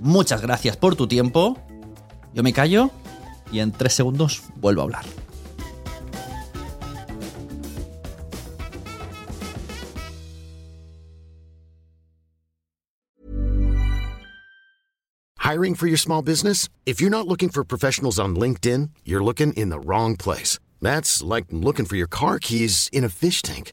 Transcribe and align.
Muchas 0.00 0.42
gracias 0.42 0.76
por 0.76 0.96
tu 0.96 1.06
tiempo. 1.06 1.58
Yo 2.34 2.42
me 2.42 2.52
callo 2.52 2.90
y 3.50 3.60
en 3.60 3.72
tres 3.72 3.94
segundos 3.94 4.42
vuelvo 4.56 4.82
a 4.82 4.84
hablar. 4.84 5.04
Hiring 15.46 15.76
for 15.76 15.86
your 15.86 15.96
small 15.96 16.22
business? 16.22 16.68
If 16.86 17.00
you're 17.00 17.08
not 17.08 17.28
looking 17.28 17.50
for 17.50 17.62
professionals 17.64 18.18
on 18.18 18.34
LinkedIn, 18.34 18.90
you're 19.04 19.22
looking 19.22 19.52
in 19.52 19.70
the 19.70 19.78
wrong 19.78 20.16
place. 20.16 20.58
That's 20.82 21.22
like 21.22 21.46
looking 21.52 21.86
for 21.86 21.94
your 21.94 22.08
car 22.08 22.40
keys 22.40 22.90
in 22.92 23.04
a 23.04 23.08
fish 23.08 23.42
tank. 23.42 23.72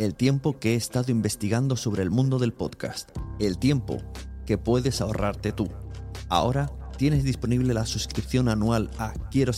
El 0.00 0.14
tiempo 0.14 0.58
que 0.58 0.72
he 0.72 0.76
estado 0.76 1.12
investigando 1.12 1.76
sobre 1.76 2.02
el 2.02 2.10
mundo 2.10 2.38
del 2.38 2.54
podcast. 2.54 3.10
El 3.38 3.58
tiempo 3.58 3.98
que 4.46 4.56
puedes 4.56 5.02
ahorrarte 5.02 5.52
tú. 5.52 5.68
Ahora 6.30 6.72
tienes 6.96 7.22
disponible 7.22 7.74
la 7.74 7.84
suscripción 7.84 8.48
anual 8.48 8.90
a 8.96 9.12
quiero 9.30 9.52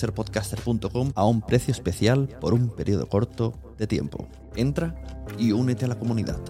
a 1.14 1.25
un 1.26 1.42
precio 1.42 1.70
especial 1.70 2.26
por 2.41 2.54
un 2.54 2.70
periodo 2.70 3.08
corto 3.08 3.52
de 3.78 3.86
tiempo. 3.86 4.26
Entra 4.56 5.00
y 5.38 5.52
únete 5.52 5.84
a 5.84 5.88
la 5.88 5.98
comunidad. 6.00 6.41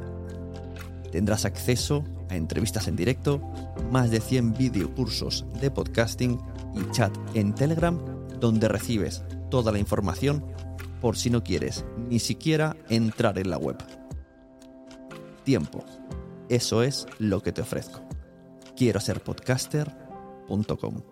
Tendrás 1.11 1.45
acceso 1.45 2.03
a 2.31 2.37
entrevistas 2.37 2.89
en 2.89 2.97
directo, 2.97 3.43
más 3.91 4.11
de 4.11 4.23
100 4.23 4.55
videocursos 4.55 5.45
de 5.61 5.71
podcasting 5.71 6.41
y 6.75 6.91
chat 6.93 7.15
en 7.35 7.55
Telegram 7.55 7.99
donde 8.41 8.69
recibes 8.69 9.23
toda 9.51 9.71
la 9.71 9.79
información 9.79 10.47
por 11.03 11.17
si 11.17 11.29
no 11.31 11.43
quieres 11.43 11.85
ni 12.09 12.21
siquiera 12.21 12.77
entrar 12.89 13.39
en 13.39 13.51
la 13.51 13.59
web. 13.59 13.77
Tiempo. 15.45 15.85
Eso 16.49 16.83
es 16.85 17.07
lo 17.19 17.43
que 17.43 17.53
te 17.53 17.61
ofrezco. 17.61 18.01
Quiero 18.77 19.01
ser 19.01 19.21
podcaster.com. 19.21 21.12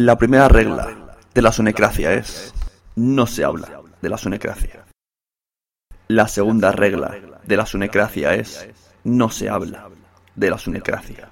La 0.00 0.16
primera 0.16 0.46
regla 0.46 1.16
de 1.34 1.42
la 1.42 1.50
sunecracia 1.50 2.14
es 2.14 2.54
no 2.94 3.26
se 3.26 3.42
habla 3.42 3.80
de 4.00 4.08
la 4.08 4.16
sunecracia. 4.16 4.84
La 6.06 6.28
segunda 6.28 6.70
regla 6.70 7.16
de 7.44 7.56
la 7.56 7.66
sunecracia 7.66 8.32
es 8.34 8.68
no 9.02 9.28
se 9.28 9.48
habla 9.48 9.88
de 10.36 10.50
la 10.50 10.58
sunecracia. 10.58 11.30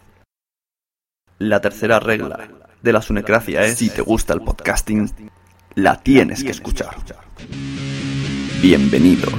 La 1.38 1.60
tercera 1.60 2.00
regla 2.00 2.48
de 2.82 2.92
la 2.92 3.02
sunecracia 3.02 3.62
es 3.62 3.78
si 3.78 3.88
te 3.88 4.02
gusta 4.02 4.32
el 4.32 4.40
podcasting, 4.40 5.12
la 5.76 6.02
tienes 6.02 6.42
que 6.42 6.50
escuchar. 6.50 6.96
Bienvenidos 8.60 9.32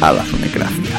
a 0.00 0.12
la 0.12 0.24
sunecracia. 0.24 0.98